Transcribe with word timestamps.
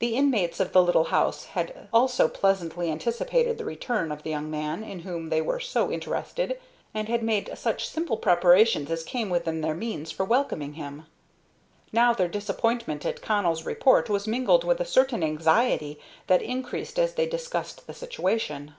The 0.00 0.14
inmates 0.14 0.60
of 0.60 0.72
the 0.72 0.82
little 0.82 1.04
house 1.04 1.46
had 1.46 1.88
also 1.90 2.28
pleasantly 2.28 2.90
anticipated 2.90 3.56
the 3.56 3.64
return 3.64 4.12
of 4.12 4.22
the 4.22 4.28
young 4.28 4.50
man 4.50 4.84
in 4.84 4.98
whom 4.98 5.30
they 5.30 5.40
were 5.40 5.58
so 5.58 5.90
interested, 5.90 6.60
and 6.92 7.08
had 7.08 7.22
made 7.22 7.48
such 7.54 7.88
simple 7.88 8.18
preparations 8.18 8.90
as 8.90 9.02
came 9.02 9.30
within 9.30 9.62
their 9.62 9.72
means 9.74 10.10
for 10.10 10.26
welcoming 10.26 10.74
him. 10.74 11.06
Now 11.94 12.12
their 12.12 12.28
disappointment 12.28 13.06
at 13.06 13.22
Connell's 13.22 13.64
report 13.64 14.10
was 14.10 14.28
mingled 14.28 14.64
with 14.64 14.80
a 14.80 14.84
certain 14.84 15.22
anxiety 15.24 15.98
that 16.26 16.42
increased 16.42 16.98
as 16.98 17.14
they 17.14 17.24
discussed 17.26 17.86
the 17.86 17.94
situation. 17.94 18.74